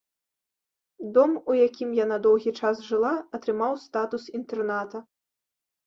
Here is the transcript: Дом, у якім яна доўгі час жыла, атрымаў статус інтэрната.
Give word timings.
Дом, 1.17 1.31
у 1.51 1.59
якім 1.59 1.93
яна 1.99 2.17
доўгі 2.25 2.55
час 2.61 2.83
жыла, 2.91 3.13
атрымаў 3.39 3.73
статус 3.87 4.23
інтэрната. 4.43 4.97